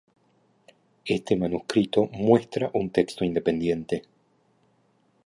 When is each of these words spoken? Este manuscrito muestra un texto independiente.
Este 1.05 1.35
manuscrito 1.35 2.07
muestra 2.07 2.71
un 2.73 2.89
texto 2.89 3.23
independiente. 3.23 4.01